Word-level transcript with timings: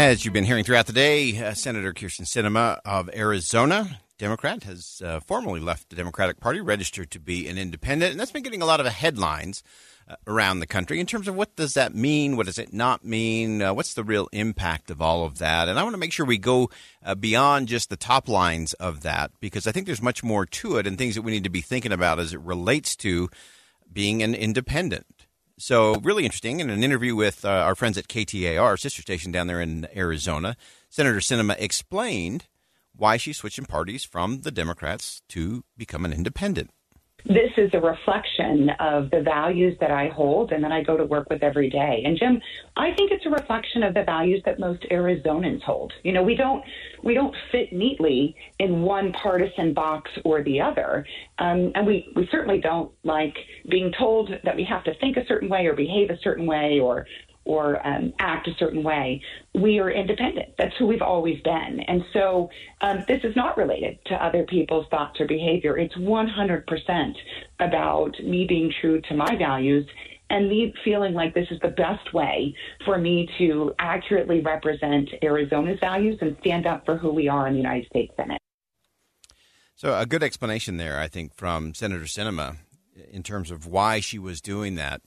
As 0.00 0.24
you've 0.24 0.32
been 0.32 0.44
hearing 0.44 0.64
throughout 0.64 0.86
the 0.86 0.94
day, 0.94 1.36
uh, 1.36 1.52
Senator 1.52 1.92
Kyrsten 1.92 2.22
Sinema 2.22 2.78
of 2.86 3.10
Arizona, 3.14 4.00
Democrat, 4.16 4.62
has 4.62 5.02
uh, 5.04 5.20
formally 5.20 5.60
left 5.60 5.90
the 5.90 5.94
Democratic 5.94 6.40
Party, 6.40 6.58
registered 6.58 7.10
to 7.10 7.20
be 7.20 7.46
an 7.48 7.58
independent, 7.58 8.12
and 8.12 8.18
that's 8.18 8.32
been 8.32 8.42
getting 8.42 8.62
a 8.62 8.64
lot 8.64 8.80
of 8.80 8.86
headlines 8.86 9.62
uh, 10.08 10.14
around 10.26 10.60
the 10.60 10.66
country. 10.66 11.00
In 11.00 11.06
terms 11.06 11.28
of 11.28 11.34
what 11.34 11.54
does 11.54 11.74
that 11.74 11.94
mean, 11.94 12.38
what 12.38 12.46
does 12.46 12.58
it 12.58 12.72
not 12.72 13.04
mean, 13.04 13.60
uh, 13.60 13.74
what's 13.74 13.92
the 13.92 14.02
real 14.02 14.26
impact 14.32 14.90
of 14.90 15.02
all 15.02 15.26
of 15.26 15.36
that, 15.36 15.68
and 15.68 15.78
I 15.78 15.82
want 15.82 15.92
to 15.92 16.00
make 16.00 16.14
sure 16.14 16.24
we 16.24 16.38
go 16.38 16.70
uh, 17.04 17.14
beyond 17.14 17.68
just 17.68 17.90
the 17.90 17.96
top 17.98 18.26
lines 18.26 18.72
of 18.72 19.02
that 19.02 19.32
because 19.38 19.66
I 19.66 19.72
think 19.72 19.84
there's 19.84 20.00
much 20.00 20.24
more 20.24 20.46
to 20.46 20.78
it 20.78 20.86
and 20.86 20.96
things 20.96 21.14
that 21.14 21.22
we 21.22 21.32
need 21.32 21.44
to 21.44 21.50
be 21.50 21.60
thinking 21.60 21.92
about 21.92 22.18
as 22.18 22.32
it 22.32 22.40
relates 22.40 22.96
to 22.96 23.28
being 23.92 24.22
an 24.22 24.34
independent. 24.34 25.19
So, 25.60 25.96
really 25.96 26.24
interesting. 26.24 26.60
In 26.60 26.70
an 26.70 26.82
interview 26.82 27.14
with 27.14 27.44
uh, 27.44 27.50
our 27.50 27.74
friends 27.74 27.98
at 27.98 28.08
KTAR, 28.08 28.80
sister 28.80 29.02
station 29.02 29.30
down 29.30 29.46
there 29.46 29.60
in 29.60 29.86
Arizona, 29.94 30.56
Senator 30.88 31.18
Sinema 31.18 31.54
explained 31.58 32.46
why 32.96 33.18
she's 33.18 33.36
switching 33.36 33.66
parties 33.66 34.02
from 34.02 34.40
the 34.40 34.50
Democrats 34.50 35.20
to 35.28 35.62
become 35.76 36.06
an 36.06 36.14
independent. 36.14 36.70
This 37.26 37.50
is 37.56 37.70
a 37.74 37.80
reflection 37.80 38.70
of 38.80 39.10
the 39.10 39.20
values 39.20 39.76
that 39.80 39.90
I 39.90 40.08
hold 40.08 40.52
and 40.52 40.64
that 40.64 40.72
I 40.72 40.82
go 40.82 40.96
to 40.96 41.04
work 41.04 41.28
with 41.30 41.42
every 41.42 41.68
day. 41.68 42.02
And 42.04 42.18
Jim, 42.18 42.40
I 42.76 42.92
think 42.96 43.12
it's 43.12 43.26
a 43.26 43.30
reflection 43.30 43.82
of 43.82 43.94
the 43.94 44.04
values 44.04 44.42
that 44.44 44.58
most 44.58 44.82
Arizonans 44.90 45.62
hold. 45.62 45.92
You 46.02 46.12
know, 46.12 46.22
we 46.22 46.34
don't 46.34 46.64
we 47.02 47.14
don't 47.14 47.34
fit 47.52 47.72
neatly 47.72 48.34
in 48.58 48.82
one 48.82 49.12
partisan 49.12 49.74
box 49.74 50.10
or 50.24 50.42
the 50.42 50.60
other, 50.60 51.06
um, 51.38 51.72
and 51.74 51.86
we 51.86 52.12
we 52.16 52.28
certainly 52.30 52.60
don't 52.60 52.90
like 53.04 53.36
being 53.68 53.92
told 53.98 54.30
that 54.44 54.56
we 54.56 54.64
have 54.64 54.84
to 54.84 54.94
think 54.94 55.16
a 55.16 55.26
certain 55.26 55.48
way 55.48 55.66
or 55.66 55.74
behave 55.74 56.10
a 56.10 56.18
certain 56.22 56.46
way 56.46 56.80
or 56.80 57.06
or 57.50 57.84
um, 57.84 58.12
act 58.20 58.46
a 58.46 58.54
certain 58.60 58.84
way. 58.84 59.20
We 59.56 59.80
are 59.80 59.90
independent. 59.90 60.50
That's 60.56 60.72
who 60.78 60.86
we've 60.86 61.02
always 61.02 61.40
been. 61.42 61.80
And 61.88 62.04
so 62.12 62.48
um, 62.80 63.04
this 63.08 63.24
is 63.24 63.34
not 63.34 63.56
related 63.56 63.98
to 64.06 64.14
other 64.14 64.44
people's 64.44 64.86
thoughts 64.88 65.20
or 65.20 65.26
behavior. 65.26 65.76
It's 65.76 65.96
100% 65.96 67.12
about 67.58 68.14
me 68.22 68.46
being 68.48 68.72
true 68.80 69.00
to 69.08 69.14
my 69.14 69.34
values 69.36 69.84
and 70.30 70.48
me 70.48 70.72
feeling 70.84 71.12
like 71.12 71.34
this 71.34 71.48
is 71.50 71.58
the 71.60 71.70
best 71.70 72.14
way 72.14 72.54
for 72.84 72.98
me 72.98 73.28
to 73.38 73.74
accurately 73.80 74.40
represent 74.42 75.10
Arizona's 75.20 75.80
values 75.80 76.18
and 76.20 76.36
stand 76.42 76.66
up 76.66 76.86
for 76.86 76.96
who 76.96 77.12
we 77.12 77.26
are 77.26 77.48
in 77.48 77.54
the 77.54 77.58
United 77.58 77.88
States 77.88 78.12
Senate. 78.16 78.38
So, 79.74 79.98
a 79.98 80.06
good 80.06 80.22
explanation 80.22 80.76
there, 80.76 81.00
I 81.00 81.08
think, 81.08 81.34
from 81.34 81.74
Senator 81.74 82.04
Sinema 82.04 82.58
in 83.10 83.24
terms 83.24 83.50
of 83.50 83.66
why 83.66 83.98
she 83.98 84.20
was 84.20 84.40
doing 84.40 84.76
that. 84.76 85.00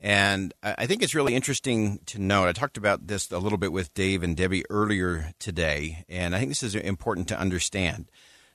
And 0.00 0.54
I 0.62 0.86
think 0.86 1.02
it's 1.02 1.14
really 1.14 1.34
interesting 1.34 1.98
to 2.06 2.20
note. 2.20 2.46
I 2.46 2.52
talked 2.52 2.76
about 2.76 3.08
this 3.08 3.32
a 3.32 3.38
little 3.38 3.58
bit 3.58 3.72
with 3.72 3.94
Dave 3.94 4.22
and 4.22 4.36
Debbie 4.36 4.64
earlier 4.70 5.32
today, 5.40 6.04
and 6.08 6.36
I 6.36 6.38
think 6.38 6.50
this 6.50 6.62
is 6.62 6.76
important 6.76 7.26
to 7.28 7.38
understand. 7.38 8.08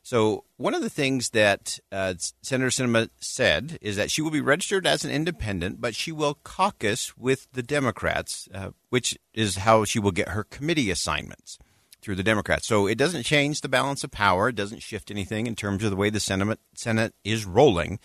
So, 0.05 0.43
one 0.57 0.73
of 0.73 0.81
the 0.81 0.89
things 0.89 1.29
that 1.29 1.79
uh, 1.91 2.15
Senator 2.41 2.69
Sinema 2.69 3.09
said 3.19 3.77
is 3.81 3.95
that 3.95 4.11
she 4.11 4.21
will 4.21 4.31
be 4.31 4.41
registered 4.41 4.85
as 4.85 5.05
an 5.05 5.11
independent, 5.11 5.79
but 5.79 5.95
she 5.95 6.11
will 6.11 6.39
caucus 6.43 7.17
with 7.17 7.47
the 7.53 7.63
Democrats, 7.63 8.49
uh, 8.53 8.71
which 8.89 9.17
is 9.33 9.57
how 9.57 9.85
she 9.85 9.99
will 9.99 10.11
get 10.11 10.29
her 10.29 10.43
committee 10.43 10.91
assignments 10.91 11.57
through 12.01 12.15
the 12.15 12.23
Democrats. 12.23 12.67
So, 12.67 12.85
it 12.85 12.97
doesn't 12.97 13.23
change 13.23 13.61
the 13.61 13.69
balance 13.69 14.03
of 14.03 14.11
power, 14.11 14.49
it 14.49 14.55
doesn't 14.55 14.83
shift 14.83 15.09
anything 15.09 15.47
in 15.47 15.55
terms 15.55 15.85
of 15.85 15.89
the 15.89 15.97
way 15.97 16.09
the 16.09 16.19
Senate, 16.19 16.59
Senate 16.75 17.13
is 17.23 17.45
rolling. 17.45 17.97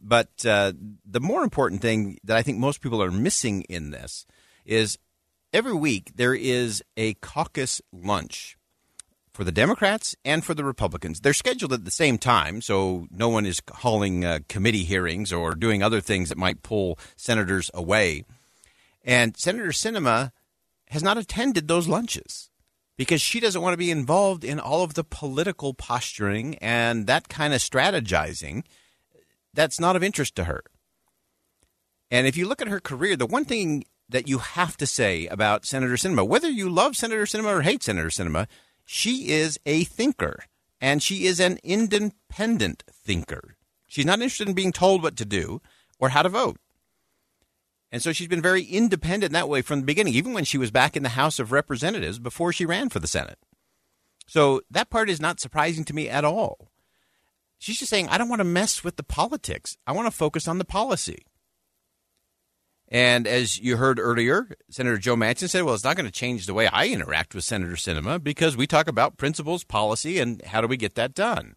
But 0.00 0.44
uh, 0.44 0.72
the 1.04 1.20
more 1.20 1.42
important 1.42 1.82
thing 1.82 2.18
that 2.24 2.36
I 2.36 2.42
think 2.42 2.58
most 2.58 2.80
people 2.80 3.02
are 3.02 3.10
missing 3.10 3.62
in 3.62 3.90
this 3.90 4.26
is 4.64 4.98
every 5.52 5.74
week 5.74 6.12
there 6.16 6.34
is 6.34 6.82
a 6.96 7.14
caucus 7.14 7.80
lunch 7.92 8.56
for 9.32 9.44
the 9.44 9.52
Democrats 9.52 10.16
and 10.24 10.44
for 10.44 10.54
the 10.54 10.64
Republicans. 10.64 11.20
They're 11.20 11.34
scheduled 11.34 11.72
at 11.72 11.84
the 11.84 11.90
same 11.90 12.16
time, 12.16 12.62
so 12.62 13.06
no 13.10 13.28
one 13.28 13.44
is 13.44 13.60
calling 13.60 14.24
uh, 14.24 14.38
committee 14.48 14.84
hearings 14.84 15.32
or 15.32 15.54
doing 15.54 15.82
other 15.82 16.00
things 16.00 16.30
that 16.30 16.38
might 16.38 16.62
pull 16.62 16.98
senators 17.16 17.70
away. 17.74 18.24
And 19.04 19.36
Senator 19.36 19.68
Sinema 19.68 20.32
has 20.88 21.02
not 21.02 21.18
attended 21.18 21.68
those 21.68 21.86
lunches 21.86 22.50
because 22.96 23.20
she 23.20 23.40
doesn't 23.40 23.60
want 23.60 23.74
to 23.74 23.78
be 23.78 23.90
involved 23.90 24.42
in 24.42 24.58
all 24.58 24.82
of 24.82 24.94
the 24.94 25.04
political 25.04 25.74
posturing 25.74 26.56
and 26.56 27.06
that 27.06 27.28
kind 27.28 27.52
of 27.52 27.60
strategizing 27.60 28.64
that's 29.56 29.80
not 29.80 29.96
of 29.96 30.04
interest 30.04 30.36
to 30.36 30.44
her. 30.44 30.62
And 32.10 32.26
if 32.26 32.36
you 32.36 32.46
look 32.46 32.62
at 32.62 32.68
her 32.68 32.80
career, 32.80 33.16
the 33.16 33.26
one 33.26 33.44
thing 33.44 33.84
that 34.08 34.28
you 34.28 34.38
have 34.38 34.76
to 34.76 34.86
say 34.86 35.26
about 35.26 35.66
Senator 35.66 35.94
Sinema, 35.94 36.26
whether 36.26 36.48
you 36.48 36.70
love 36.70 36.96
Senator 36.96 37.24
Sinema 37.24 37.58
or 37.58 37.62
hate 37.62 37.82
Senator 37.82 38.08
Sinema, 38.08 38.46
she 38.84 39.30
is 39.30 39.58
a 39.66 39.84
thinker 39.84 40.44
and 40.80 41.02
she 41.02 41.26
is 41.26 41.40
an 41.40 41.58
independent 41.64 42.84
thinker. 42.92 43.56
She's 43.88 44.06
not 44.06 44.20
interested 44.20 44.48
in 44.48 44.54
being 44.54 44.72
told 44.72 45.02
what 45.02 45.16
to 45.16 45.24
do 45.24 45.60
or 45.98 46.10
how 46.10 46.22
to 46.22 46.28
vote. 46.28 46.58
And 47.90 48.02
so 48.02 48.12
she's 48.12 48.28
been 48.28 48.42
very 48.42 48.62
independent 48.62 49.32
that 49.32 49.48
way 49.48 49.62
from 49.62 49.80
the 49.80 49.86
beginning, 49.86 50.14
even 50.14 50.32
when 50.32 50.44
she 50.44 50.58
was 50.58 50.70
back 50.70 50.96
in 50.96 51.02
the 51.02 51.10
House 51.10 51.38
of 51.38 51.52
Representatives 51.52 52.18
before 52.18 52.52
she 52.52 52.66
ran 52.66 52.88
for 52.88 52.98
the 52.98 53.06
Senate. 53.06 53.38
So 54.26 54.60
that 54.70 54.90
part 54.90 55.08
is 55.08 55.20
not 55.20 55.40
surprising 55.40 55.84
to 55.84 55.94
me 55.94 56.08
at 56.08 56.24
all. 56.24 56.68
She's 57.58 57.78
just 57.78 57.90
saying, 57.90 58.08
I 58.08 58.18
don't 58.18 58.28
want 58.28 58.40
to 58.40 58.44
mess 58.44 58.84
with 58.84 58.96
the 58.96 59.02
politics. 59.02 59.76
I 59.86 59.92
want 59.92 60.06
to 60.06 60.16
focus 60.16 60.46
on 60.46 60.58
the 60.58 60.64
policy. 60.64 61.26
And 62.88 63.26
as 63.26 63.58
you 63.58 63.78
heard 63.78 63.98
earlier, 63.98 64.48
Senator 64.70 64.98
Joe 64.98 65.16
Manchin 65.16 65.48
said, 65.48 65.64
well, 65.64 65.74
it's 65.74 65.82
not 65.82 65.96
going 65.96 66.06
to 66.06 66.12
change 66.12 66.46
the 66.46 66.54
way 66.54 66.68
I 66.68 66.86
interact 66.86 67.34
with 67.34 67.44
Senator 67.44 67.74
Sinema 67.74 68.22
because 68.22 68.56
we 68.56 68.66
talk 68.66 68.86
about 68.86 69.16
principles, 69.16 69.64
policy, 69.64 70.18
and 70.20 70.40
how 70.42 70.60
do 70.60 70.68
we 70.68 70.76
get 70.76 70.94
that 70.94 71.14
done, 71.14 71.56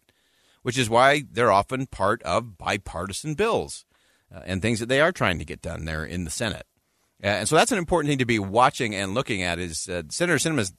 which 0.62 0.76
is 0.76 0.90
why 0.90 1.22
they're 1.30 1.52
often 1.52 1.86
part 1.86 2.20
of 2.24 2.58
bipartisan 2.58 3.34
bills 3.34 3.84
uh, 4.34 4.40
and 4.44 4.60
things 4.60 4.80
that 4.80 4.88
they 4.88 5.00
are 5.00 5.12
trying 5.12 5.38
to 5.38 5.44
get 5.44 5.62
done 5.62 5.84
there 5.84 6.04
in 6.04 6.24
the 6.24 6.30
Senate. 6.30 6.66
Uh, 7.22 7.26
and 7.28 7.48
so 7.48 7.54
that's 7.54 7.72
an 7.72 7.78
important 7.78 8.08
thing 8.10 8.18
to 8.18 8.24
be 8.24 8.38
watching 8.40 8.94
and 8.96 9.14
looking 9.14 9.42
at 9.42 9.60
is 9.60 9.88
uh, 9.88 10.02
Senator 10.10 10.38
Sinema 10.38 10.60
is 10.60 10.72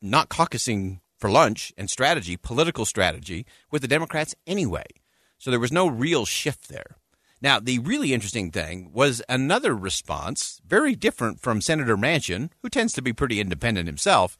not 0.00 0.28
caucusing 0.28 1.00
for 1.18 1.30
lunch 1.30 1.72
and 1.76 1.88
strategy, 1.88 2.36
political 2.36 2.84
strategy, 2.84 3.46
with 3.70 3.82
the 3.82 3.88
Democrats 3.88 4.34
anyway. 4.46 4.86
So 5.38 5.50
there 5.50 5.60
was 5.60 5.72
no 5.72 5.86
real 5.86 6.24
shift 6.24 6.68
there. 6.68 6.96
Now, 7.42 7.60
the 7.60 7.78
really 7.80 8.14
interesting 8.14 8.50
thing 8.50 8.90
was 8.92 9.22
another 9.28 9.74
response, 9.74 10.60
very 10.66 10.94
different 10.94 11.40
from 11.40 11.60
Senator 11.60 11.96
Manchin, 11.96 12.50
who 12.62 12.70
tends 12.70 12.92
to 12.94 13.02
be 13.02 13.12
pretty 13.12 13.40
independent 13.40 13.86
himself. 13.86 14.38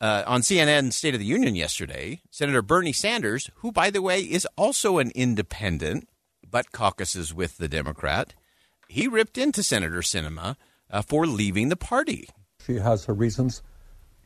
Uh, 0.00 0.22
on 0.26 0.40
CNN 0.40 0.92
State 0.92 1.14
of 1.14 1.20
the 1.20 1.26
Union 1.26 1.54
yesterday, 1.54 2.20
Senator 2.30 2.62
Bernie 2.62 2.92
Sanders, 2.92 3.50
who, 3.56 3.72
by 3.72 3.90
the 3.90 4.00
way, 4.00 4.20
is 4.20 4.46
also 4.56 4.98
an 4.98 5.10
independent 5.14 6.08
but 6.50 6.72
caucuses 6.72 7.34
with 7.34 7.58
the 7.58 7.68
Democrat, 7.68 8.34
he 8.88 9.06
ripped 9.06 9.36
into 9.36 9.62
Senator 9.62 10.00
Sinema 10.00 10.56
uh, 10.90 11.02
for 11.02 11.26
leaving 11.26 11.68
the 11.68 11.76
party. 11.76 12.28
She 12.64 12.76
has 12.76 13.04
her 13.04 13.12
reasons. 13.12 13.62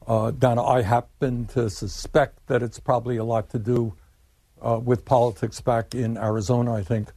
Uh, 0.07 0.31
Donna, 0.33 0.65
I 0.65 0.83
happen 0.83 1.47
to 1.49 1.71
suspect 1.71 2.47
that 2.47 2.63
it's 2.63 2.81
probably 2.81 3.17
a 3.17 3.25
lot 3.25 3.51
to 3.51 3.59
do 3.59 3.95
uh, 4.61 4.81
with 4.83 5.05
politics 5.05 5.61
back 5.61 5.95
in 5.95 6.17
Arizona. 6.17 6.75
I 6.75 6.83
think 6.83 7.13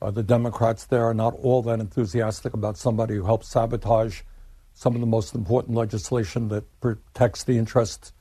uh, 0.00 0.10
the 0.10 0.22
Democrats 0.22 0.86
there 0.86 1.04
are 1.04 1.14
not 1.14 1.34
all 1.34 1.62
that 1.62 1.80
enthusiastic 1.80 2.54
about 2.54 2.76
somebody 2.76 3.14
who 3.16 3.24
helps 3.24 3.48
sabotage 3.48 4.22
some 4.72 4.94
of 4.94 5.00
the 5.00 5.06
most 5.06 5.34
important 5.34 5.76
legislation 5.76 6.48
that 6.48 6.64
protects 6.80 7.44
the 7.44 7.58
interests 7.58 8.12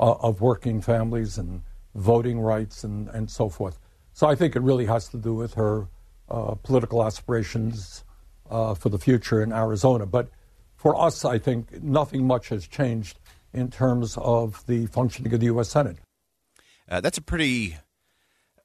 uh, 0.00 0.14
of 0.20 0.40
working 0.40 0.80
families 0.80 1.36
and 1.36 1.62
voting 1.94 2.40
rights 2.40 2.84
and, 2.84 3.08
and 3.08 3.30
so 3.30 3.48
forth. 3.48 3.78
So 4.12 4.26
I 4.26 4.34
think 4.34 4.56
it 4.56 4.62
really 4.62 4.86
has 4.86 5.08
to 5.08 5.18
do 5.18 5.34
with 5.34 5.54
her 5.54 5.88
uh, 6.30 6.54
political 6.62 7.04
aspirations 7.04 8.04
uh, 8.50 8.74
for 8.74 8.88
the 8.88 8.98
future 8.98 9.42
in 9.42 9.52
Arizona. 9.52 10.06
But 10.06 10.28
for 10.76 10.98
us, 10.98 11.24
I 11.24 11.38
think 11.38 11.82
nothing 11.82 12.26
much 12.26 12.48
has 12.48 12.66
changed 12.66 13.18
in 13.56 13.70
terms 13.70 14.16
of 14.18 14.64
the 14.66 14.86
functioning 14.86 15.32
of 15.32 15.40
the 15.40 15.46
U.S. 15.46 15.70
Senate. 15.70 15.98
Uh, 16.88 17.00
that's 17.00 17.18
a 17.18 17.22
pretty 17.22 17.76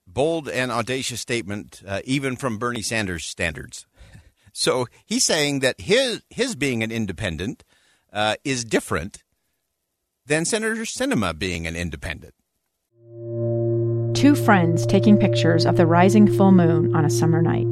bold 0.06 0.50
and 0.50 0.72
audacious 0.72 1.22
statement, 1.22 1.82
uh, 1.88 2.02
even 2.06 2.36
from 2.36 2.58
Bernie 2.58 2.82
Sanders 2.82 3.26
standards. 3.26 3.86
So 4.54 4.88
he's 5.06 5.24
saying 5.24 5.62
that 5.62 5.80
his 5.80 6.24
his 6.30 6.58
being 6.58 6.84
an 6.84 6.92
independent 6.92 7.64
uh, 8.12 8.36
is 8.44 8.66
different 8.66 9.24
than 10.26 10.44
Senator 10.44 10.82
Sinema 10.82 11.40
being 11.40 11.66
an 11.66 11.78
independent. 11.78 12.34
Two 14.14 14.36
friends 14.36 14.86
taking 14.86 15.18
pictures 15.18 15.66
of 15.66 15.78
the 15.78 15.86
rising 15.86 16.28
full 16.36 16.52
moon 16.52 16.94
on 16.94 17.06
a 17.06 17.10
summer 17.10 17.42
night. 17.42 17.72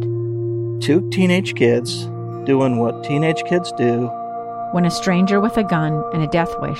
Two 0.81 1.09
teenage 1.11 1.53
kids 1.55 2.05
doing 2.45 2.77
what 2.77 3.03
teenage 3.03 3.43
kids 3.43 3.73
do. 3.73 4.07
When 4.71 4.85
a 4.85 4.91
stranger 4.91 5.41
with 5.41 5.57
a 5.57 5.63
gun 5.63 6.01
and 6.13 6.23
a 6.23 6.27
death 6.27 6.55
wish 6.59 6.79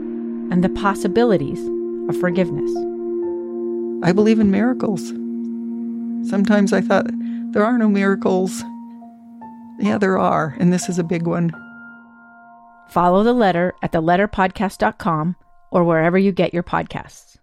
and 0.51 0.63
the 0.63 0.69
possibilities 0.69 1.59
of 2.09 2.19
forgiveness. 2.19 2.69
I 4.03 4.11
believe 4.11 4.39
in 4.39 4.51
miracles. 4.51 5.07
Sometimes 6.29 6.73
I 6.73 6.81
thought 6.81 7.07
there 7.53 7.65
are 7.65 7.77
no 7.77 7.87
miracles. 7.87 8.61
Yeah, 9.79 9.97
there 9.97 10.19
are, 10.19 10.55
and 10.59 10.71
this 10.71 10.89
is 10.89 10.99
a 10.99 11.03
big 11.03 11.25
one. 11.25 11.51
Follow 12.89 13.23
the 13.23 13.33
letter 13.33 13.73
at 13.81 13.93
theletterpodcast.com 13.93 15.35
or 15.71 15.83
wherever 15.83 16.17
you 16.17 16.31
get 16.31 16.53
your 16.53 16.63
podcasts. 16.63 17.37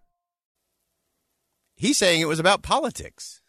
He's 1.76 1.96
saying 1.96 2.20
it 2.20 2.28
was 2.28 2.38
about 2.38 2.62
politics. 2.62 3.40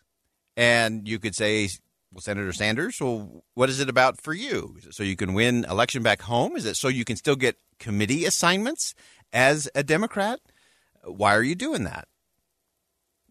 And 0.56 1.07
you 1.07 1.19
could 1.19 1.35
say, 1.35 1.69
well, 2.11 2.21
Senator 2.21 2.53
Sanders, 2.53 3.00
well, 3.01 3.44
what 3.56 3.69
is 3.69 3.79
it 3.79 3.89
about 3.89 4.21
for 4.21 4.33
you? 4.33 4.75
Is 4.77 4.85
it 4.85 4.94
so 4.94 5.03
you 5.03 5.15
can 5.15 5.33
win 5.33 5.65
election 5.65 6.03
back 6.03 6.21
home? 6.21 6.56
Is 6.56 6.65
it 6.65 6.75
so 6.75 6.88
you 6.88 7.06
can 7.06 7.15
still 7.17 7.35
get 7.35 7.57
committee 7.79 8.25
assignments 8.25 8.94
as 9.33 9.69
a 9.75 9.83
Democrat? 9.83 10.39
Why 11.03 11.35
are 11.35 11.43
you 11.43 11.55
doing 11.55 11.83
that? 11.83 12.07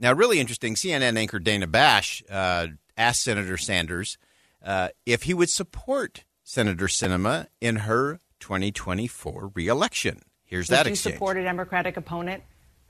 Now, 0.01 0.13
really 0.13 0.39
interesting, 0.39 0.75
CNN 0.75 1.17
anchor 1.17 1.39
Dana 1.39 1.67
Bash 1.67 2.23
uh, 2.31 2.69
asked 2.97 3.23
Senator 3.23 3.57
Sanders 3.57 4.17
uh, 4.65 4.89
if 5.07 5.25
he 5.25 5.35
would 5.35 5.51
support 5.51 6.25
Senator 6.45 6.87
Sinema 6.87 7.47
in 7.61 7.77
her 7.77 8.21
2024 8.41 9.53
reelection. 9.55 10.23
Here's 10.45 10.69
would 10.71 10.77
that 10.77 10.89
you 10.89 10.95
support 10.95 11.37
a 11.37 11.43
Democratic 11.43 11.97
opponent 11.97 12.43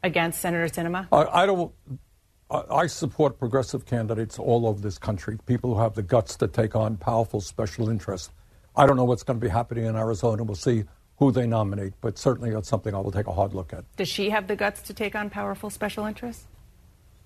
against 0.02 0.40
Senator 0.40 0.66
Sinema? 0.66 1.08
I, 1.10 1.42
I 1.42 1.46
don't. 1.46 1.72
I, 2.50 2.62
I 2.70 2.86
support 2.86 3.38
progressive 3.38 3.84
candidates 3.84 4.38
all 4.38 4.66
over 4.66 4.80
this 4.80 4.98
country, 4.98 5.38
people 5.46 5.74
who 5.74 5.80
have 5.80 5.94
the 5.94 6.02
guts 6.02 6.36
to 6.36 6.48
take 6.48 6.76
on 6.76 6.96
powerful 6.96 7.40
special 7.40 7.88
interests. 7.88 8.30
I 8.76 8.86
don't 8.86 8.96
know 8.96 9.04
what's 9.04 9.24
going 9.24 9.40
to 9.40 9.44
be 9.44 9.50
happening 9.50 9.86
in 9.86 9.96
Arizona. 9.96 10.44
We'll 10.44 10.54
see 10.54 10.84
who 11.18 11.32
they 11.32 11.46
nominate, 11.46 11.94
but 12.00 12.16
certainly 12.16 12.50
that's 12.50 12.68
something 12.68 12.94
I 12.94 12.98
will 12.98 13.12
take 13.12 13.26
a 13.26 13.32
hard 13.32 13.52
look 13.52 13.72
at. 13.72 13.84
Does 13.96 14.08
she 14.08 14.30
have 14.30 14.46
the 14.46 14.56
guts 14.56 14.82
to 14.82 14.94
take 14.94 15.14
on 15.16 15.30
powerful 15.30 15.68
special 15.68 16.06
interests? 16.06 16.46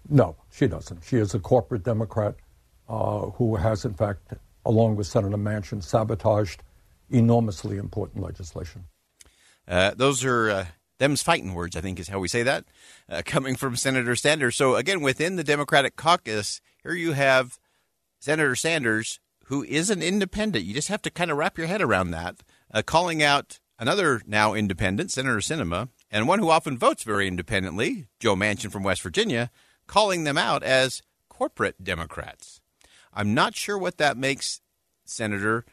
No, 0.08 0.36
she 0.50 0.66
doesn't. 0.66 1.04
She 1.04 1.18
is 1.18 1.34
a 1.34 1.38
corporate 1.38 1.84
Democrat 1.84 2.34
uh, 2.88 3.26
who 3.30 3.56
has, 3.56 3.84
in 3.84 3.94
fact, 3.94 4.32
along 4.64 4.96
with 4.96 5.06
Senator 5.06 5.36
Manchin, 5.36 5.82
sabotaged 5.82 6.62
enormously 7.10 7.76
important 7.76 8.24
legislation. 8.24 8.84
Uh, 9.68 9.92
those 9.94 10.24
are 10.24 10.50
uh, 10.50 10.66
them's 10.98 11.22
fighting 11.22 11.54
words, 11.54 11.76
I 11.76 11.80
think 11.82 12.00
is 12.00 12.08
how 12.08 12.18
we 12.18 12.28
say 12.28 12.42
that, 12.42 12.64
uh, 13.08 13.22
coming 13.26 13.56
from 13.56 13.76
Senator 13.76 14.16
Sanders. 14.16 14.56
So, 14.56 14.74
again, 14.76 15.02
within 15.02 15.36
the 15.36 15.44
Democratic 15.44 15.96
caucus, 15.96 16.60
here 16.82 16.94
you 16.94 17.12
have 17.12 17.58
Senator 18.20 18.56
Sanders, 18.56 19.20
who 19.46 19.62
is 19.64 19.90
an 19.90 20.02
independent. 20.02 20.64
You 20.64 20.72
just 20.72 20.88
have 20.88 21.02
to 21.02 21.10
kind 21.10 21.30
of 21.30 21.36
wrap 21.36 21.58
your 21.58 21.66
head 21.66 21.82
around 21.82 22.10
that, 22.12 22.36
uh, 22.72 22.82
calling 22.82 23.22
out 23.22 23.60
another 23.82 24.22
now 24.28 24.54
independent, 24.54 25.10
Senator 25.10 25.38
Sinema, 25.38 25.88
and 26.08 26.28
one 26.28 26.38
who 26.38 26.50
often 26.50 26.78
votes 26.78 27.02
very 27.02 27.26
independently, 27.26 28.06
Joe 28.20 28.36
Manchin 28.36 28.70
from 28.70 28.84
West 28.84 29.02
Virginia, 29.02 29.50
calling 29.88 30.22
them 30.22 30.38
out 30.38 30.62
as 30.62 31.02
corporate 31.28 31.82
Democrats. 31.82 32.60
I'm 33.12 33.34
not 33.34 33.56
sure 33.56 33.76
what 33.76 33.98
that 33.98 34.16
makes 34.16 34.60
Senator 35.04 35.64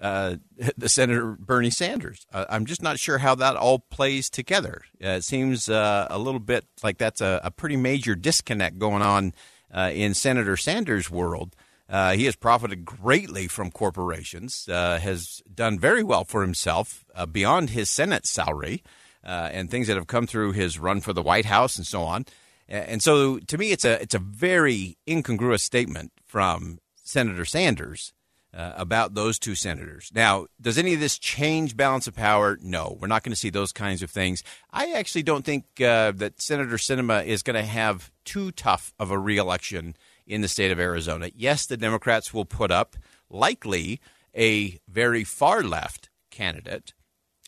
uh, 0.00 0.36
the 0.76 0.88
Senator 0.88 1.36
Bernie 1.38 1.70
Sanders. 1.70 2.26
Uh, 2.32 2.46
I'm 2.50 2.66
just 2.66 2.82
not 2.82 2.98
sure 2.98 3.18
how 3.18 3.36
that 3.36 3.54
all 3.54 3.78
plays 3.78 4.28
together. 4.28 4.82
Uh, 5.02 5.10
it 5.10 5.24
seems 5.24 5.68
uh, 5.68 6.08
a 6.10 6.18
little 6.18 6.40
bit 6.40 6.66
like 6.82 6.98
that's 6.98 7.20
a, 7.20 7.40
a, 7.44 7.52
pretty 7.52 7.76
major 7.76 8.16
disconnect 8.16 8.80
going 8.80 9.02
on 9.02 9.32
uh, 9.72 9.92
in 9.94 10.14
Senator 10.14 10.56
Sanders' 10.56 11.08
world. 11.08 11.54
Uh, 11.88 12.12
he 12.12 12.24
has 12.24 12.36
profited 12.36 12.84
greatly 12.84 13.46
from 13.46 13.70
corporations, 13.70 14.66
has 14.66 15.42
done 15.52 15.78
very 15.78 16.02
well 16.02 16.24
for 16.24 16.42
himself 16.42 17.04
beyond 17.30 17.70
his 17.70 17.90
Senate 17.90 18.26
salary, 18.26 18.82
and 19.22 19.70
things 19.70 19.86
that 19.88 19.96
have 19.96 20.06
come 20.06 20.26
through 20.26 20.52
his 20.52 20.78
run 20.78 21.00
for 21.00 21.12
the 21.12 21.22
White 21.22 21.44
House 21.44 21.76
and 21.76 21.86
so 21.86 22.02
on. 22.02 22.24
And 22.68 23.02
so, 23.02 23.38
to 23.38 23.58
me, 23.58 23.72
it's 23.72 23.84
a 23.84 24.00
it's 24.00 24.14
a 24.14 24.18
very 24.18 24.96
incongruous 25.06 25.62
statement 25.62 26.12
from 26.24 26.78
Senator 27.02 27.44
Sanders 27.44 28.14
uh, 28.54 28.72
about 28.76 29.14
those 29.14 29.38
two 29.38 29.54
senators. 29.54 30.10
Now, 30.14 30.46
does 30.60 30.78
any 30.78 30.94
of 30.94 31.00
this 31.00 31.18
change 31.18 31.76
balance 31.76 32.06
of 32.06 32.14
power? 32.14 32.58
No, 32.62 32.96
we're 33.00 33.08
not 33.08 33.22
going 33.22 33.32
to 33.32 33.38
see 33.38 33.50
those 33.50 33.72
kinds 33.72 34.02
of 34.02 34.10
things. 34.10 34.42
I 34.70 34.92
actually 34.92 35.22
don't 35.22 35.44
think 35.44 35.64
uh, 35.80 36.12
that 36.12 36.40
Senator 36.40 36.76
Sinema 36.76 37.24
is 37.26 37.42
going 37.42 37.56
to 37.56 37.68
have 37.68 38.10
too 38.24 38.52
tough 38.52 38.92
of 38.98 39.10
a 39.10 39.18
reelection 39.18 39.96
in 40.26 40.40
the 40.40 40.48
state 40.48 40.70
of 40.70 40.80
Arizona. 40.80 41.30
Yes, 41.34 41.66
the 41.66 41.76
Democrats 41.76 42.32
will 42.32 42.44
put 42.44 42.70
up 42.70 42.96
likely 43.30 44.00
a 44.34 44.78
very 44.88 45.24
far 45.24 45.62
left 45.62 46.08
candidate. 46.30 46.94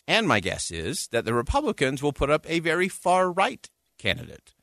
And 0.07 0.27
my 0.27 0.39
guess 0.39 0.71
is 0.71 1.07
that 1.07 1.25
the 1.25 1.33
Republicans 1.33 2.03
will 2.03 2.13
put 2.13 2.29
up 2.29 2.45
a 2.49 2.59
very 2.59 2.87
far 2.87 3.31
right 3.31 3.69
candidate. 3.97 4.53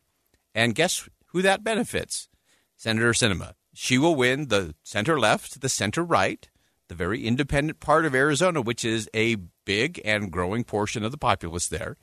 And 0.54 0.74
guess 0.74 1.08
who 1.26 1.42
that 1.42 1.64
benefits? 1.64 2.28
Senator 2.76 3.12
Sinema. 3.12 3.54
She 3.74 3.98
will 3.98 4.14
win 4.14 4.48
the 4.48 4.74
center 4.82 5.18
left, 5.18 5.60
the 5.60 5.68
center 5.68 6.04
right, 6.04 6.48
the 6.88 6.94
very 6.94 7.26
independent 7.26 7.80
part 7.80 8.04
of 8.04 8.14
Arizona, 8.14 8.60
which 8.60 8.84
is 8.84 9.08
a 9.14 9.36
big 9.64 10.00
and 10.04 10.30
growing 10.30 10.62
portion 10.62 11.04
of 11.04 11.10
the 11.10 11.18
populace 11.18 11.68
there. 11.68 11.96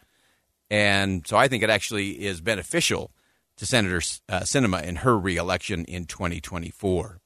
And 0.70 1.26
so 1.28 1.38
I 1.38 1.48
think 1.48 1.64
it 1.64 1.70
actually 1.70 2.26
is 2.26 2.42
beneficial 2.42 3.12
to 3.60 3.66
Senator 3.66 4.02
uh, 4.30 4.46
in 4.84 4.96
her 4.98 5.18
reelection 5.18 5.86
in 5.86 6.06
2024. 6.06 7.20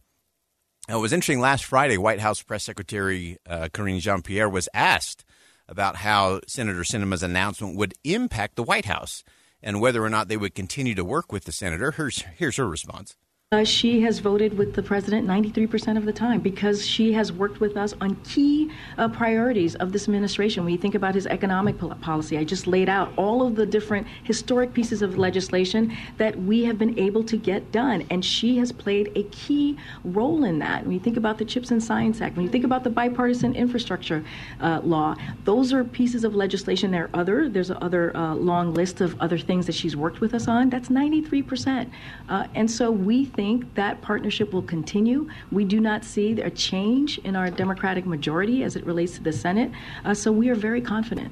Now, 0.90 0.98
it 0.98 1.02
was 1.02 1.14
interesting. 1.14 1.40
Last 1.40 1.64
Friday, 1.64 1.98
White 1.98 2.20
House 2.20 2.42
Press 2.42 2.64
Secretary 2.64 3.38
uh, 3.48 3.70
Karine 3.72 4.00
Jean 4.00 4.22
Pierre 4.22 4.50
was 4.50 4.68
asked 4.74 5.24
about 5.68 5.98
how 5.98 6.42
Senator 6.48 6.82
Sinema's 6.82 7.24
announcement 7.24 7.78
would 7.78 7.94
impact 8.04 8.56
the 8.56 8.64
White 8.64 8.86
House 8.86 9.24
and 9.62 9.80
whether 9.80 10.04
or 10.04 10.10
not 10.10 10.28
they 10.28 10.36
would 10.36 10.56
continue 10.56 10.96
to 10.96 11.06
work 11.06 11.32
with 11.32 11.46
the 11.46 11.54
senator. 11.54 11.92
Here's, 11.92 12.22
here's 12.36 12.58
her 12.58 12.68
response. 12.68 13.16
Uh, 13.54 13.64
she 13.64 14.02
has 14.02 14.18
voted 14.18 14.58
with 14.58 14.74
the 14.74 14.82
president 14.82 15.28
93% 15.28 15.96
of 15.96 16.06
the 16.06 16.12
time 16.12 16.40
because 16.40 16.84
she 16.84 17.14
has 17.14 17.32
worked 17.32 17.60
with 17.60 17.78
us 17.78 17.94
on 18.02 18.16
key 18.24 18.72
uh, 18.98 19.08
priorities 19.08 19.76
of 19.76 19.92
this 19.92 20.06
administration. 20.06 20.64
When 20.64 20.74
you 20.74 20.80
think 20.80 20.96
about 20.96 21.14
his 21.14 21.28
economic 21.28 21.78
policy, 22.02 22.36
I 22.40 22.46
just 22.46 22.66
laid 22.66 22.90
out 22.90 23.14
all 23.16 23.46
of 23.46 23.56
the 23.56 23.68
different 23.68 24.08
historic 24.24 24.74
pieces 24.74 25.04
of 25.04 25.20
legislation 25.20 25.96
that 26.18 26.36
we 26.36 26.64
have 26.64 26.80
been 26.80 26.98
able 26.98 27.24
to 27.26 27.38
get 27.38 27.72
done, 27.72 28.08
and 28.10 28.26
she 28.26 28.58
has 28.58 28.72
played 28.72 29.12
a 29.16 29.22
key 29.26 29.78
role 30.04 30.46
in 30.46 30.58
that. 30.58 30.82
When 30.82 30.94
you 30.94 31.00
think 31.00 31.18
about 31.18 31.38
the 31.38 31.46
Chips 31.46 31.70
and 31.70 31.84
Science 31.84 32.22
Act, 32.22 32.36
when 32.36 32.46
you 32.48 32.52
think 32.52 32.66
about 32.66 32.84
the 32.84 32.90
bipartisan 32.90 33.54
infrastructure 33.54 34.26
uh, 34.62 34.82
law, 34.84 35.14
those 35.44 35.74
are 35.74 35.84
pieces 35.84 36.24
of 36.24 36.34
legislation. 36.34 36.90
There 36.90 37.04
are 37.04 37.10
other. 37.14 37.50
There's 37.50 37.70
another 37.70 38.18
uh, 38.18 38.34
long 38.34 38.74
list 38.74 39.00
of 39.00 39.16
other 39.22 39.38
things 39.38 39.68
that 39.68 39.76
she's 39.76 39.96
worked 39.96 40.22
with 40.22 40.34
us 40.34 40.48
on. 40.48 40.72
That's 40.72 40.90
93%, 40.90 41.92
uh, 42.30 42.48
and 42.56 42.72
so 42.72 42.90
we 42.90 43.26
think 43.26 43.43
think 43.44 43.76
that 43.76 44.02
partnership 44.02 44.54
will 44.54 44.62
continue. 44.62 45.30
We 45.52 45.66
do 45.66 45.82
not 45.82 46.06
see 46.06 46.40
a 46.40 46.50
change 46.50 47.18
in 47.26 47.36
our 47.36 47.52
Democratic 47.52 48.06
majority 48.06 48.64
as 48.64 48.78
it 48.78 48.86
relates 48.86 49.18
to 49.18 49.22
the 49.22 49.34
Senate, 49.34 49.70
uh, 50.06 50.14
so 50.14 50.32
we 50.32 50.48
are 50.48 50.56
very 50.56 50.80
confident. 50.80 51.30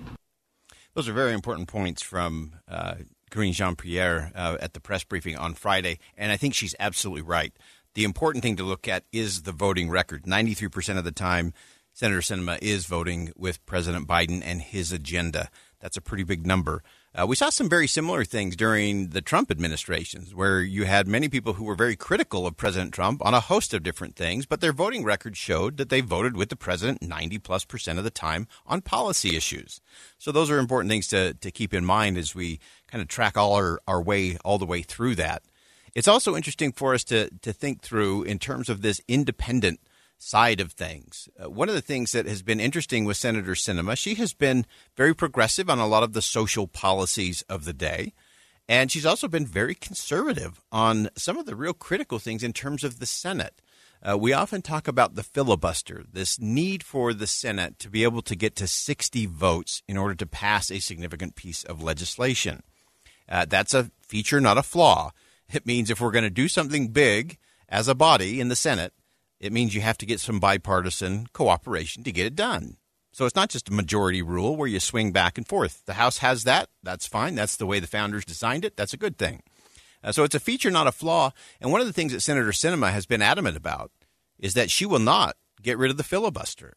Those 0.93 1.07
are 1.07 1.13
very 1.13 1.31
important 1.31 1.69
points 1.69 2.01
from 2.01 2.57
uh, 2.67 2.95
Karine 3.29 3.53
Jean 3.53 3.77
Pierre 3.77 4.33
uh, 4.35 4.57
at 4.59 4.73
the 4.73 4.81
press 4.81 5.05
briefing 5.05 5.37
on 5.37 5.53
Friday, 5.53 5.99
and 6.17 6.33
I 6.33 6.35
think 6.35 6.53
she's 6.53 6.75
absolutely 6.81 7.21
right. 7.21 7.53
The 7.95 8.03
important 8.03 8.43
thing 8.43 8.57
to 8.57 8.63
look 8.63 8.89
at 8.89 9.05
is 9.13 9.43
the 9.43 9.53
voting 9.53 9.89
record. 9.89 10.23
93% 10.23 10.97
of 10.97 11.05
the 11.05 11.13
time, 11.13 11.53
Senator 11.93 12.19
Sinema 12.19 12.59
is 12.61 12.87
voting 12.87 13.31
with 13.37 13.65
President 13.65 14.05
Biden 14.05 14.41
and 14.43 14.61
his 14.61 14.91
agenda. 14.91 15.49
That's 15.79 15.95
a 15.95 16.01
pretty 16.01 16.25
big 16.25 16.45
number. 16.45 16.83
Uh, 17.13 17.27
we 17.27 17.35
saw 17.35 17.49
some 17.49 17.67
very 17.67 17.87
similar 17.87 18.23
things 18.23 18.55
during 18.55 19.09
the 19.09 19.21
Trump 19.21 19.51
administrations, 19.51 20.33
where 20.33 20.61
you 20.61 20.85
had 20.85 21.09
many 21.09 21.27
people 21.27 21.53
who 21.53 21.65
were 21.65 21.75
very 21.75 21.97
critical 21.97 22.47
of 22.47 22.55
President 22.55 22.93
Trump 22.93 23.21
on 23.25 23.33
a 23.33 23.41
host 23.41 23.73
of 23.73 23.83
different 23.83 24.15
things, 24.15 24.45
but 24.45 24.61
their 24.61 24.71
voting 24.71 25.03
record 25.03 25.35
showed 25.35 25.75
that 25.75 25.89
they 25.89 25.99
voted 25.99 26.37
with 26.37 26.47
the 26.47 26.55
president 26.55 27.01
90 27.01 27.37
plus 27.39 27.65
percent 27.65 27.97
of 27.99 28.05
the 28.05 28.11
time 28.11 28.47
on 28.65 28.79
policy 28.79 29.35
issues. 29.35 29.81
So 30.19 30.31
those 30.31 30.49
are 30.49 30.57
important 30.57 30.89
things 30.89 31.07
to, 31.07 31.33
to 31.33 31.51
keep 31.51 31.73
in 31.73 31.83
mind 31.83 32.17
as 32.17 32.33
we 32.33 32.61
kind 32.87 33.01
of 33.01 33.09
track 33.09 33.35
all 33.35 33.55
our, 33.55 33.81
our 33.89 34.01
way 34.01 34.37
all 34.45 34.57
the 34.57 34.65
way 34.65 34.81
through 34.81 35.15
that. 35.15 35.43
It's 35.93 36.07
also 36.07 36.37
interesting 36.37 36.71
for 36.71 36.93
us 36.93 37.03
to, 37.05 37.29
to 37.41 37.51
think 37.51 37.81
through 37.81 38.23
in 38.23 38.39
terms 38.39 38.69
of 38.69 38.81
this 38.81 39.01
independent 39.09 39.81
side 40.21 40.61
of 40.61 40.71
things. 40.73 41.27
Uh, 41.41 41.49
one 41.49 41.67
of 41.67 41.73
the 41.73 41.81
things 41.81 42.11
that 42.11 42.27
has 42.27 42.43
been 42.43 42.59
interesting 42.59 43.05
with 43.05 43.17
Senator 43.17 43.53
Sinema, 43.53 43.97
she 43.97 44.13
has 44.15 44.33
been 44.33 44.65
very 44.95 45.15
progressive 45.15 45.69
on 45.69 45.79
a 45.79 45.87
lot 45.87 46.03
of 46.03 46.13
the 46.13 46.21
social 46.21 46.67
policies 46.67 47.41
of 47.49 47.65
the 47.65 47.73
day. 47.73 48.13
And 48.69 48.91
she's 48.91 49.05
also 49.05 49.27
been 49.27 49.47
very 49.47 49.73
conservative 49.73 50.61
on 50.71 51.09
some 51.17 51.37
of 51.37 51.47
the 51.47 51.55
real 51.55 51.73
critical 51.73 52.19
things 52.19 52.43
in 52.43 52.53
terms 52.53 52.83
of 52.83 52.99
the 52.99 53.07
Senate. 53.07 53.61
Uh, 54.03 54.17
we 54.17 54.31
often 54.31 54.61
talk 54.61 54.87
about 54.87 55.15
the 55.15 55.23
filibuster, 55.23 56.03
this 56.11 56.39
need 56.39 56.83
for 56.83 57.13
the 57.13 57.27
Senate 57.27 57.79
to 57.79 57.89
be 57.89 58.03
able 58.03 58.21
to 58.21 58.35
get 58.35 58.55
to 58.55 58.67
60 58.67 59.25
votes 59.25 59.81
in 59.87 59.97
order 59.97 60.15
to 60.15 60.25
pass 60.25 60.71
a 60.71 60.79
significant 60.79 61.35
piece 61.35 61.63
of 61.63 61.83
legislation. 61.83 62.61
Uh, 63.27 63.45
that's 63.45 63.73
a 63.73 63.91
feature, 64.07 64.39
not 64.39 64.57
a 64.57 64.63
flaw. 64.63 65.11
It 65.51 65.65
means 65.65 65.89
if 65.89 65.99
we're 65.99 66.11
going 66.11 66.23
to 66.23 66.29
do 66.29 66.47
something 66.47 66.89
big 66.89 67.37
as 67.67 67.87
a 67.87 67.95
body 67.95 68.39
in 68.39 68.49
the 68.49 68.55
Senate, 68.55 68.93
it 69.41 69.51
means 69.51 69.73
you 69.73 69.81
have 69.81 69.97
to 69.97 70.05
get 70.05 70.19
some 70.19 70.39
bipartisan 70.39 71.27
cooperation 71.33 72.03
to 72.03 72.11
get 72.11 72.27
it 72.27 72.35
done. 72.35 72.77
So 73.11 73.25
it's 73.25 73.35
not 73.35 73.49
just 73.49 73.69
a 73.69 73.73
majority 73.73 74.21
rule 74.21 74.55
where 74.55 74.67
you 74.67 74.79
swing 74.79 75.11
back 75.11 75.37
and 75.37 75.47
forth. 75.47 75.81
The 75.85 75.95
House 75.95 76.19
has 76.19 76.43
that. 76.43 76.69
That's 76.83 77.07
fine. 77.07 77.33
That's 77.33 77.57
the 77.57 77.65
way 77.65 77.79
the 77.79 77.87
founders 77.87 78.23
designed 78.23 78.63
it. 78.63 78.77
That's 78.77 78.93
a 78.93 78.97
good 78.97 79.17
thing. 79.17 79.41
Uh, 80.03 80.11
so 80.11 80.23
it's 80.23 80.35
a 80.35 80.39
feature, 80.39 80.69
not 80.69 80.87
a 80.87 80.91
flaw. 80.91 81.31
And 81.59 81.71
one 81.71 81.81
of 81.81 81.87
the 81.87 81.93
things 81.93 82.11
that 82.13 82.21
Senator 82.21 82.51
Sinema 82.51 82.91
has 82.91 83.07
been 83.07 83.21
adamant 83.21 83.57
about 83.57 83.91
is 84.37 84.53
that 84.53 84.69
she 84.69 84.85
will 84.85 84.99
not 84.99 85.35
get 85.61 85.77
rid 85.77 85.91
of 85.91 85.97
the 85.97 86.03
filibuster. 86.03 86.75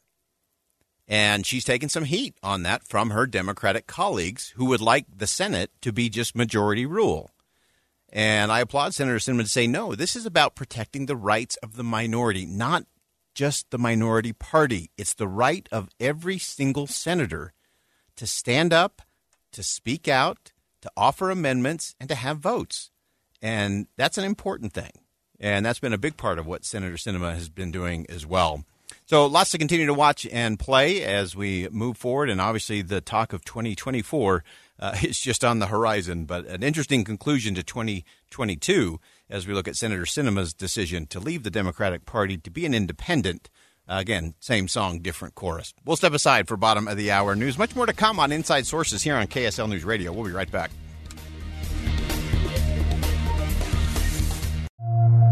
And 1.06 1.44
she's 1.44 1.64
taken 1.64 1.90
some 1.90 2.04
heat 2.04 2.34
on 2.42 2.62
that 2.62 2.82
from 2.82 3.10
her 3.10 3.26
Democratic 3.26 3.86
colleagues 3.86 4.54
who 4.56 4.64
would 4.66 4.80
like 4.80 5.04
the 5.14 5.26
Senate 5.26 5.70
to 5.82 5.92
be 5.92 6.08
just 6.08 6.34
majority 6.34 6.86
rule. 6.86 7.33
And 8.14 8.52
I 8.52 8.60
applaud 8.60 8.94
Senator 8.94 9.18
Sinema 9.18 9.42
to 9.42 9.48
say, 9.48 9.66
no, 9.66 9.96
this 9.96 10.14
is 10.14 10.24
about 10.24 10.54
protecting 10.54 11.06
the 11.06 11.16
rights 11.16 11.56
of 11.56 11.74
the 11.74 11.82
minority, 11.82 12.46
not 12.46 12.84
just 13.34 13.72
the 13.72 13.78
minority 13.78 14.32
party. 14.32 14.92
It's 14.96 15.14
the 15.14 15.26
right 15.26 15.68
of 15.72 15.90
every 15.98 16.38
single 16.38 16.86
senator 16.86 17.52
to 18.14 18.26
stand 18.28 18.72
up, 18.72 19.02
to 19.50 19.64
speak 19.64 20.06
out, 20.06 20.52
to 20.82 20.90
offer 20.96 21.28
amendments, 21.28 21.96
and 21.98 22.08
to 22.08 22.14
have 22.14 22.38
votes. 22.38 22.92
And 23.42 23.88
that's 23.96 24.16
an 24.16 24.24
important 24.24 24.72
thing. 24.72 24.92
And 25.40 25.66
that's 25.66 25.80
been 25.80 25.92
a 25.92 25.98
big 25.98 26.16
part 26.16 26.38
of 26.38 26.46
what 26.46 26.64
Senator 26.64 26.94
Sinema 26.94 27.34
has 27.34 27.48
been 27.48 27.72
doing 27.72 28.06
as 28.08 28.24
well. 28.24 28.64
So 29.06 29.26
lots 29.26 29.50
to 29.50 29.58
continue 29.58 29.86
to 29.86 29.94
watch 29.94 30.24
and 30.30 30.56
play 30.56 31.02
as 31.02 31.34
we 31.34 31.68
move 31.70 31.96
forward. 31.96 32.30
And 32.30 32.40
obviously, 32.40 32.80
the 32.80 33.00
talk 33.00 33.32
of 33.32 33.44
2024 33.44 34.44
uh, 34.78 34.96
just 35.00 35.44
on 35.44 35.58
the 35.58 35.66
horizon. 35.66 36.24
But 36.24 36.46
an 36.46 36.62
interesting 36.62 37.04
conclusion 37.04 37.54
to 37.54 37.62
2022 37.62 39.00
as 39.30 39.46
we 39.46 39.54
look 39.54 39.68
at 39.68 39.76
Senator 39.76 40.04
Sinema's 40.04 40.54
decision 40.54 41.06
to 41.08 41.20
leave 41.20 41.42
the 41.42 41.50
Democratic 41.50 42.06
Party 42.06 42.36
to 42.38 42.50
be 42.50 42.66
an 42.66 42.74
independent. 42.74 43.48
Uh, 43.86 43.96
again, 43.98 44.34
same 44.40 44.66
song, 44.66 45.00
different 45.00 45.34
chorus. 45.34 45.74
We'll 45.84 45.96
step 45.96 46.14
aside 46.14 46.48
for 46.48 46.56
bottom 46.56 46.88
of 46.88 46.96
the 46.96 47.10
hour 47.10 47.36
news. 47.36 47.58
Much 47.58 47.76
more 47.76 47.86
to 47.86 47.92
come 47.92 48.18
on 48.18 48.32
Inside 48.32 48.66
Sources 48.66 49.02
here 49.02 49.16
on 49.16 49.26
KSL 49.26 49.68
News 49.68 49.84
Radio. 49.84 50.12
We'll 50.12 50.24
be 50.24 50.32
right 50.32 50.50
back. 50.50 50.70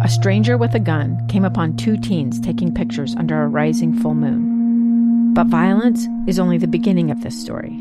A 0.05 0.09
stranger 0.09 0.59
with 0.59 0.75
a 0.75 0.81
gun 0.81 1.25
came 1.29 1.45
upon 1.45 1.77
two 1.77 1.97
teens 1.97 2.41
taking 2.41 2.75
pictures 2.75 3.15
under 3.17 3.41
a 3.41 3.47
rising 3.47 3.97
full 3.97 4.15
moon. 4.15 5.33
But 5.33 5.47
violence 5.47 6.09
is 6.27 6.41
only 6.41 6.59
the 6.59 6.67
beginning 6.67 7.11
of 7.11 7.23
this 7.23 7.41
story. 7.41 7.81